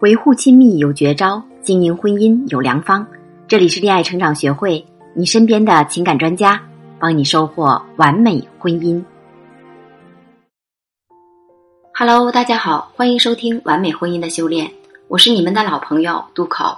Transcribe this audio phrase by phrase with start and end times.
[0.00, 3.06] 维护亲密有绝招，经营婚姻有良方。
[3.46, 4.82] 这里是恋爱成长学会，
[5.14, 6.58] 你身边的情感专家，
[6.98, 9.02] 帮你收获完美婚姻。
[11.92, 14.72] Hello，大家好，欢迎收听完美婚姻的修炼，
[15.06, 16.74] 我是你们的老朋友渡口。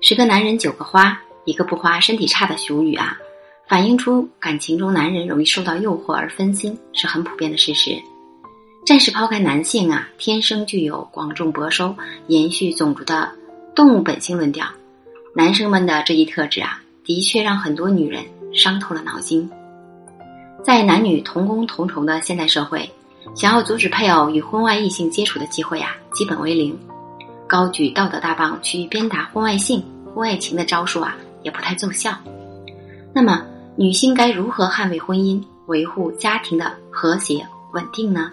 [0.00, 3.18] 十个男人九个花，一个不花身体差的俗语啊，
[3.66, 8.00] 反映出感情中男人容易受到诱惑而分心，是很普遍的事实。
[8.86, 11.94] 暂时抛开男性啊，天生具有广种薄收、
[12.26, 13.30] 延续种族的
[13.74, 14.66] 动物本性论调，
[15.34, 19.48] 男生们的这一特质啊，的确让很多女人伤透了脑筋。
[20.64, 22.90] 在男女同工同酬的现代社会，
[23.34, 26.76] 想要阻止配偶与婚外异性接触的机会啊，基本为零。
[27.46, 32.12] 高举道德大棒去鞭打婚外性、婚外情的招数啊，也不太奏效。
[33.12, 33.44] 那么，
[33.76, 38.32] 女性该如何捍卫婚姻、维护家庭的和谐稳定呢？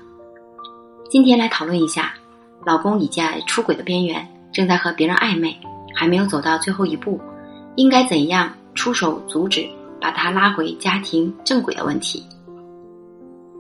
[1.10, 2.14] 今天来讨论一下，
[2.66, 5.56] 老公已在出轨的边缘，正在和别人暧昧，
[5.96, 7.18] 还没有走到最后一步，
[7.78, 9.66] 应该怎样出手阻止，
[10.02, 12.22] 把他拉回家庭正轨的问题。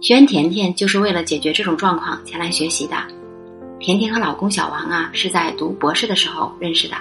[0.01, 2.97] 学员甜甜就是为了解决这种状况前来学习的。
[3.79, 6.97] 甜甜和老公小王啊是在读博士的时候认识的，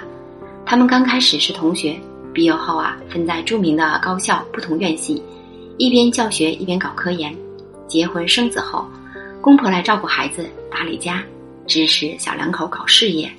[0.65, 1.99] 他们刚开始是同学，
[2.33, 5.21] 毕业后啊分在著名的高校不同院系，
[5.77, 7.37] 一边教学一边搞科研，
[7.89, 8.87] 结婚生子后。
[9.47, 11.23] 公婆来照顾孩子、打理家，
[11.69, 13.31] 支持小两口搞事业。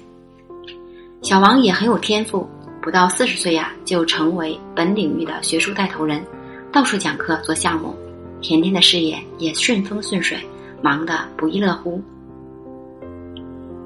[1.21, 2.47] 小王也很有天赋，
[2.81, 6.25] 不到四十岁呀就成为本领域的学术带头人，
[6.71, 7.93] 到处讲课做项目。
[8.39, 10.37] 甜甜的事业也顺风顺水，
[10.81, 12.01] 忙得不亦乐乎。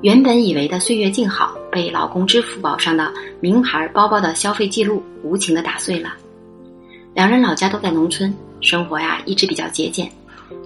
[0.04, 6.14] 原本以为的岁月静好，被老公支付宝上的名牌包包的消费记录无情的打碎了。
[7.16, 10.08] 两人老家都在农村，生活呀一直比较节俭。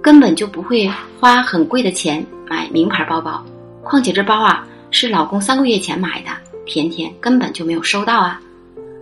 [0.01, 3.43] 根本就不会花很贵的钱买名牌包包，
[3.83, 6.29] 况且这包啊是老公三个月前买的，
[6.65, 8.39] 甜甜根本就没有收到啊，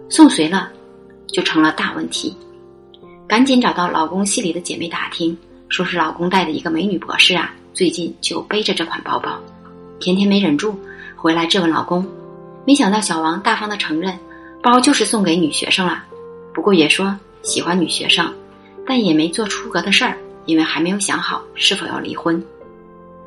[0.09, 0.69] 送谁了，
[1.27, 2.35] 就成了大问题。
[3.27, 5.35] 赶紧找到老公系里的姐妹打听，
[5.69, 9.39] 说是老公带的一个美女博士啊，最近就背着这款包包。
[9.99, 10.77] 甜甜没忍住，
[11.15, 12.05] 回来质问老公，
[12.65, 14.17] 没想到小王大方的承认，
[14.61, 16.03] 包就是送给女学生了，
[16.53, 18.31] 不过也说喜欢女学生，
[18.85, 20.17] 但也没做出格的事儿。
[20.45, 22.43] 因为还没有想好是否要离婚，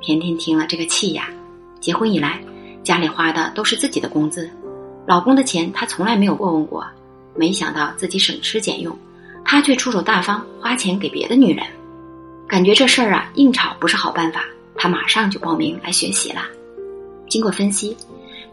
[0.00, 1.28] 甜甜听了这个气呀。
[1.80, 2.40] 结婚以来，
[2.82, 4.50] 家里花的都是自己的工资，
[5.06, 6.84] 老公的钱她从来没有过问过。
[7.34, 8.96] 没想到自己省吃俭用，
[9.44, 11.64] 他却出手大方花钱给别的女人，
[12.48, 14.44] 感觉这事儿啊硬吵不是好办法。
[14.74, 16.42] 她马上就报名来学习了。
[17.28, 17.96] 经过分析，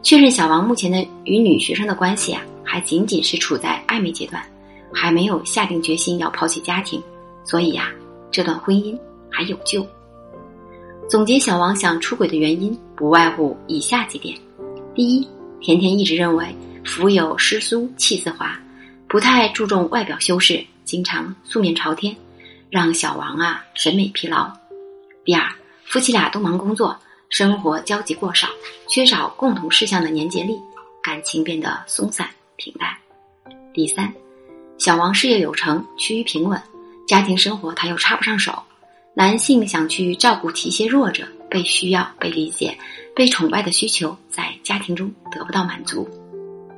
[0.01, 4.43] 确认小王目前的与女学生的关系啊，还仅仅是处在暧昧阶段，
[4.91, 7.01] 还没有下定决心要抛弃家庭，
[7.45, 7.89] 所以呀。
[8.33, 8.99] 这段婚姻
[9.29, 9.85] 还有救。
[11.07, 14.35] 总结小王想出轨的原因，不外乎以下几点：
[14.95, 15.27] 第一，
[15.61, 18.59] 甜甜一直认为福有诗书气自华，
[19.07, 22.15] 不太注重外表修饰，经常素面朝天，
[22.71, 24.51] 让小王啊审美疲劳；
[25.23, 25.47] 第二，
[25.85, 26.97] 夫妻俩都忙工作，
[27.29, 28.47] 生活交集过少，
[28.89, 30.57] 缺少共同事项的粘结力，
[31.03, 32.89] 感情变得松散平淡；
[33.71, 34.11] 第三，
[34.79, 36.59] 小王事业有成，趋于平稳。
[37.07, 38.63] 家庭生活他又插不上手，
[39.13, 42.77] 男性想去照顾提携弱者，被需要、被理解、
[43.15, 46.09] 被崇拜的需求在家庭中得不到满足。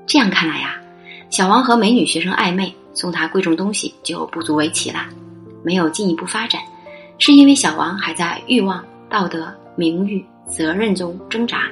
[0.08, 0.76] 这样看来呀，
[1.30, 5.06] 小王和美女学生暧昧，送她贵重东西就不足为奇了，
[5.64, 6.62] 没有进一步发展，
[7.20, 11.70] 是因为小王还在欲望、道德、名誉、责任中挣扎，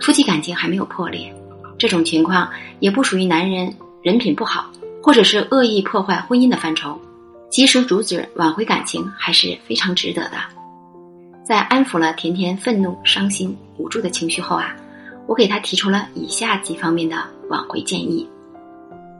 [0.00, 1.32] 夫妻感情还没有破裂。
[1.78, 2.50] 这种情况
[2.80, 3.72] 也不属于男人
[4.02, 4.70] 人品不好，
[5.02, 7.00] 或者是恶意破坏婚姻的范畴。
[7.54, 10.38] 及时阻止挽回感情还是非常值得的。
[11.44, 14.74] 在安抚了甜甜愤怒、伤心、无助的情绪后啊，
[15.28, 17.16] 我给她提出了以下几方面的
[17.48, 18.28] 挽回建议：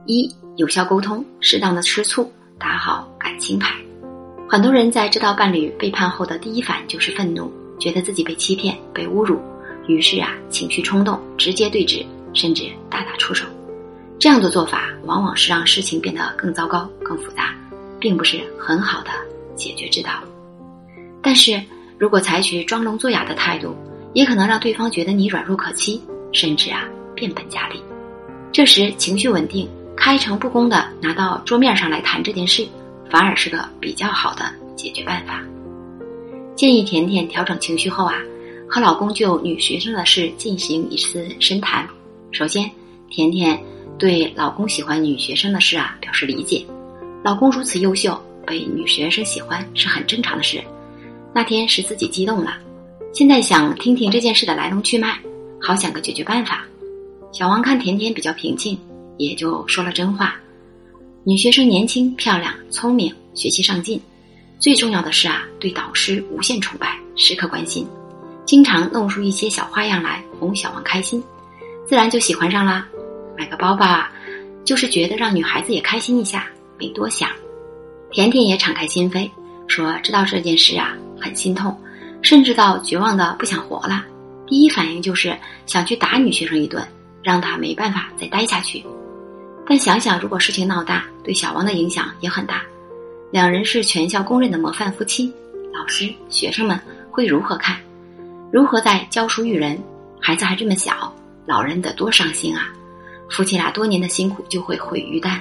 [0.06, 2.28] 一、有效沟通，适当的吃醋，
[2.58, 3.72] 打好感情牌。
[4.48, 9.40] 很多人在知道伴侣背叛后的第一反应就是愤怒，觉得自己被欺骗、被侮辱，
[9.86, 13.46] 于是啊，情绪冲动，直接对峙，甚至大打出手。
[14.18, 17.54] 这样的做法往往是让事情变得更糟糕、更复杂。
[18.04, 19.10] 并不是很好的
[19.56, 20.22] 解决之道，
[21.22, 21.58] 但是
[21.96, 23.74] 如果采取装聋作哑的态度，
[24.12, 25.98] 也可能让对方觉得你软弱可欺，
[26.30, 26.84] 甚至啊
[27.14, 27.82] 变本加厉。
[28.52, 29.66] 这时情绪稳定、
[29.96, 32.68] 开诚布公的拿到桌面上来谈这件事，
[33.08, 35.42] 反而是个比较好的解决办法。
[36.54, 38.16] 建议甜甜调整情绪后啊，
[38.68, 41.88] 和老公就女学生的事进行一次深谈。
[42.32, 42.70] 首先，
[43.08, 43.58] 甜甜
[43.98, 46.66] 对老公喜欢女学生的事啊表示理解。
[47.24, 50.62] 老公如此优秀，被女学生喜欢是很正常的事。
[51.34, 52.58] 那天是自己激动了，
[53.14, 55.18] 现在想听听这件事的来龙去脉，
[55.58, 56.66] 好想个解决办法。
[57.32, 58.78] 小王看甜甜比较平静，
[59.16, 60.36] 也就说了真话。
[61.24, 63.98] 女学生年轻漂亮、聪明，学习上进，
[64.58, 67.86] 最重要的是啊，对导师无限崇拜，时刻关心，
[68.44, 71.24] 经常弄出一些小花样来哄小王开心，
[71.88, 72.86] 自然就喜欢上啦。
[73.34, 74.12] 买个包吧，
[74.62, 76.46] 就是觉得让女孩子也开心一下，
[76.78, 77.28] 没多想。
[78.10, 79.30] 甜甜也敞开心扉，
[79.66, 81.76] 说知道这件事啊很心痛，
[82.22, 84.04] 甚至到绝望的不想活了。
[84.46, 85.36] 第一反应就是
[85.66, 86.86] 想去打女学生一顿，
[87.22, 88.84] 让她没办法再待下去。
[89.66, 92.62] 但想想，如果事情闹大，对小王的影响也很大。
[93.30, 95.32] 两人是全校公认的模范夫妻，
[95.72, 96.78] 老师、学生们
[97.10, 97.76] 会如何看？
[98.52, 99.82] 如何在教书育人？
[100.20, 101.12] 孩子还这么小，
[101.46, 102.72] 老人得多伤心啊！
[103.30, 105.40] 夫妻俩多年的辛苦就会毁于旦，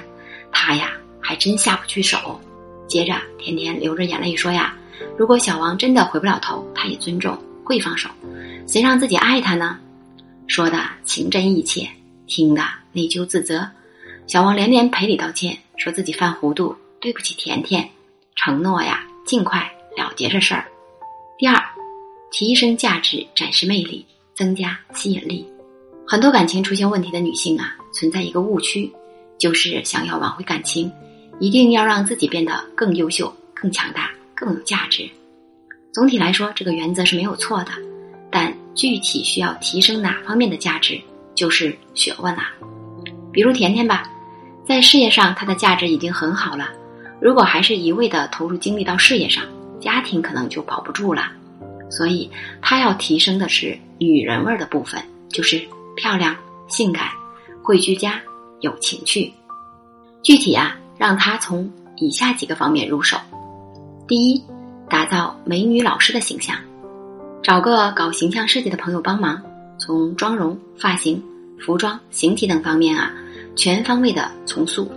[0.50, 0.90] 他呀
[1.24, 2.38] 还真下不去手。
[2.86, 4.76] 接着，甜甜流着眼泪说呀
[5.16, 8.10] ：“如果小王真的回不了头，他也尊重，会放手。
[8.66, 9.78] 谁让自己爱他呢？”
[10.46, 11.88] 说的情真意切，
[12.26, 12.62] 听得
[12.92, 13.66] 内疚自责。
[14.26, 17.88] 小王连连赔礼道歉，说自己犯糊涂，对不起甜甜，
[18.36, 19.60] 承诺呀尽快
[19.96, 20.66] 了结这事儿。
[21.38, 21.58] 第二，
[22.30, 24.04] 提升价值，展示魅力，
[24.34, 25.48] 增加吸引力。
[26.06, 28.92] 很多感情出现问题的女性啊，存在一个误区，
[29.38, 30.92] 就是想要挽回感情，
[31.40, 35.08] 一定要让自己变得更优秀、更强大、更有价值。
[35.92, 37.70] 总体来说，这个原则是没有错的，
[38.30, 41.00] 但具体需要提升哪方面的价值，
[41.34, 42.42] 就是学问了。
[43.32, 44.10] 比如甜甜吧。
[44.66, 46.70] 在事业上，她的价值已经很好了。
[47.20, 49.44] 如果还是一味的投入精力到事业上，
[49.78, 51.30] 家庭可能就保不住了。
[51.90, 52.30] 所以，
[52.62, 55.62] 她要提升的是女人味的部分，就是
[55.96, 56.34] 漂亮、
[56.66, 57.10] 性感、
[57.62, 58.18] 会居家、
[58.60, 59.30] 有情趣。
[60.22, 63.16] 具体啊，让她从以下几个方面入手：
[64.06, 64.42] 第一，
[64.88, 66.56] 打造美女老师的形象，
[67.42, 69.40] 找个搞形象设计的朋友帮忙，
[69.78, 71.22] 从妆容、发型、
[71.58, 73.12] 服装、形体等方面啊。
[73.56, 74.90] 全方位的重塑，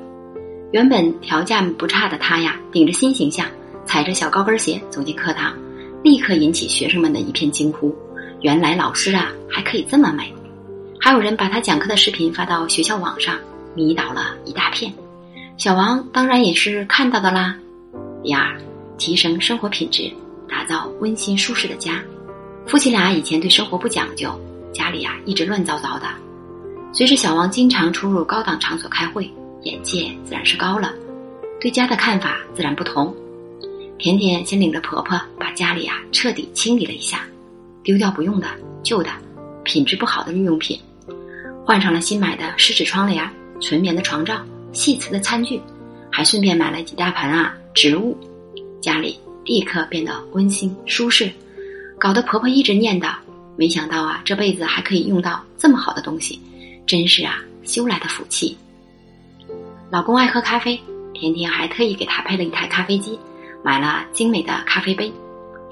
[0.71, 3.45] 原本条件不差的他呀，顶着新形象，
[3.85, 5.53] 踩着小高跟鞋走进课堂，
[6.03, 7.95] 立刻引起学生们的一片惊呼。
[8.41, 10.33] 原来老师啊，还可以这么美！
[10.99, 13.37] 还有人把他讲课的视频发到学校网上，
[13.75, 14.91] 迷倒了一大片。
[15.57, 17.57] 小王当然也是看到的啦。
[18.23, 18.55] 第二，
[18.95, 20.11] 提升生活品质，
[20.47, 21.99] 打造温馨舒适的家。
[22.67, 24.39] 夫妻俩以前对生活不讲究，
[24.71, 26.05] 家里啊一直乱糟糟的。
[26.93, 29.27] 随着小王经常出入高档场所开会，
[29.63, 30.93] 眼界自然是高了，
[31.59, 33.11] 对家的看法自然不同。
[33.97, 37.21] 甜甜先领着婆婆把家里啊彻底清理了一下，
[37.81, 38.47] 丢掉不用的、
[38.83, 39.09] 旧的、
[39.63, 40.79] 品质不好的日用品，
[41.65, 43.27] 换上了新买的湿纸窗帘、
[43.59, 44.39] 纯棉的床罩、
[44.77, 45.59] 细瓷的餐具，
[46.11, 48.15] 还顺便买了几大盆啊植物，
[48.79, 51.31] 家里立刻变得温馨舒适，
[51.99, 53.15] 搞得婆婆一直念叨：
[53.57, 56.39] 没想到啊这辈子还可以用到这么好的东西。
[56.85, 58.55] 真是啊，修来的福气。
[59.89, 60.79] 老公爱喝咖啡，
[61.11, 63.17] 甜甜还特意给他配了一台咖啡机，
[63.63, 65.11] 买了精美的咖啡杯，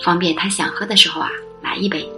[0.04, 1.30] 方便他想喝的时候啊
[1.62, 2.10] 来一杯。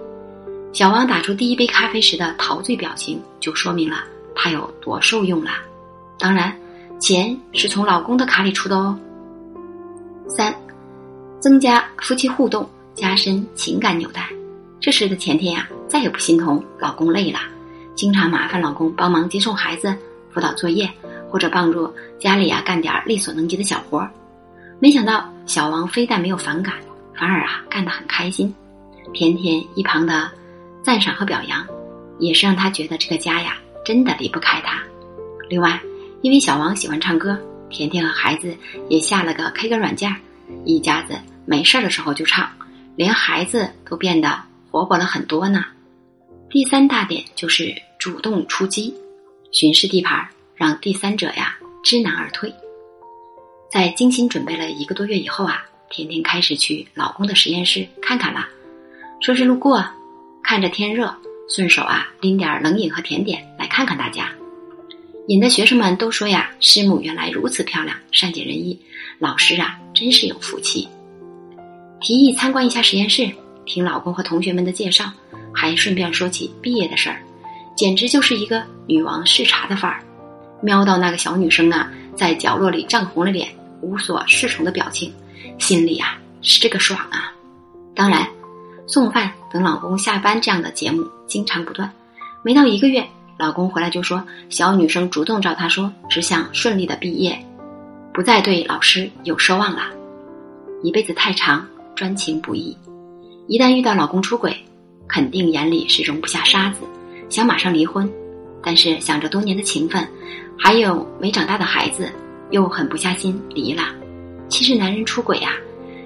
[0.71, 5.51] 小王打出第一杯咖啡时的陶醉表情，就说明了他有多受用了。
[6.17, 6.57] 当然，
[6.99, 8.97] 钱是从老公的卡里出的哦。
[10.27, 10.53] 三，
[11.39, 14.27] 增加夫妻互动，加深情感纽带。
[14.79, 17.39] 这时的甜甜呀，再也不心疼老公累了。
[17.95, 19.95] 经常麻烦老公帮忙接送孩子、
[20.31, 20.89] 辅导作业，
[21.29, 24.11] 或者帮助家里啊干点力所能及的小活儿。
[24.79, 26.75] 没想到小王非但没有反感，
[27.15, 28.53] 反而啊干得很开心。
[29.13, 30.29] 甜甜一旁的
[30.83, 31.65] 赞赏和表扬，
[32.19, 34.79] 也是让他觉得这个家呀真的离不开他。
[35.49, 35.79] 另外，
[36.21, 38.55] 因为小王喜欢唱歌，甜甜和孩子
[38.89, 40.13] 也下了个 K 歌软件，
[40.65, 41.13] 一家子
[41.45, 42.49] 没事的时候就唱，
[42.95, 45.65] 连孩子都变得活泼了很多呢。
[46.49, 48.93] 第三大点就是主动出击，
[49.51, 52.53] 巡视地盘，让第三者呀知难而退。
[53.69, 58.47] 在精心准备了一个多月以后啊，甜甜开始去老公的实验室看看了，
[59.21, 59.85] 说是路过，
[60.41, 61.13] 看着天热，
[61.49, 64.31] 顺手啊拎点冷饮和甜点来看看大家。
[65.27, 68.79] 引的学生们都说呀，师母原来如此漂亮，善解人意，
[69.19, 70.87] 老师啊真是有福气。
[71.99, 73.29] 提议参观一下实验室，
[73.65, 75.11] 听老公和同学们的介绍。
[75.53, 77.19] 还顺便说起毕业的事儿，
[77.75, 80.03] 简直就是一个女王视察的范儿。
[80.61, 83.49] 瞄到那个小女生啊，在角落里涨红了脸、
[83.81, 85.11] 无所适从的表情，
[85.57, 87.33] 心里啊是这个爽啊！
[87.95, 88.27] 当然，
[88.85, 91.91] 送饭、等老公下班这样的节目经常不断。
[92.43, 93.03] 没到一个月，
[93.37, 97.37] 老公回来就说，小女生主动找他说，只想顺利的毕业，
[98.13, 99.83] 不再对老师有奢望了。
[100.83, 101.65] 一辈子太长，
[101.95, 102.75] 专情不易，
[103.47, 104.55] 一旦遇到老公出轨。
[105.07, 106.81] 肯定眼里是容不下沙子，
[107.29, 108.11] 想马上离婚，
[108.61, 110.05] 但是想着多年的情分，
[110.59, 112.11] 还有没长大的孩子，
[112.51, 113.83] 又狠不下心离了。
[114.49, 115.51] 其实男人出轨呀，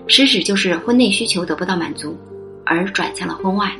[0.05, 2.15] 实质就是婚内需求得不到满足，
[2.63, 3.71] 而转向了婚外。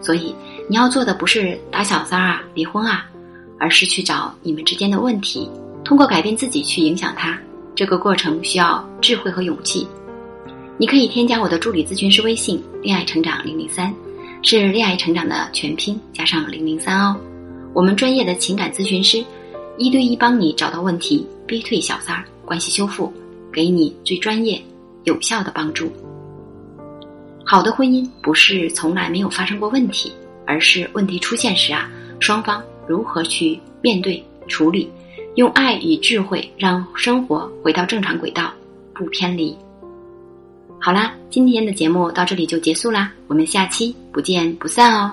[0.00, 0.34] 所以
[0.68, 3.06] 你要做的不是打小三儿啊、离婚啊，
[3.58, 5.48] 而是去找你们之间的问题，
[5.84, 7.38] 通过改变自己去影响他。
[7.74, 9.86] 这个过程需要智慧和勇气。
[10.76, 13.94] 你可以添加我的助理咨询师微信“恋爱成长零零三”，
[14.42, 17.16] 是恋爱成长的全拼加上零零三哦。
[17.74, 19.22] 我们专业的情感咨询师，
[19.76, 23.12] 一对一帮你找到问题，逼退小三儿，关系修复，
[23.52, 24.60] 给你最专业、
[25.04, 25.92] 有效的帮助。
[27.50, 30.12] 好的婚姻不是从来没有发生过问题，
[30.46, 31.90] 而是问题出现时啊，
[32.20, 34.88] 双方如何去面对处理。
[35.34, 38.52] 用爱与智慧，让生活回到正常轨道，
[38.94, 39.52] 不偏离。
[40.80, 45.10] 好啦，今天的节目到这里就结束啦，我们下期不见不散哦。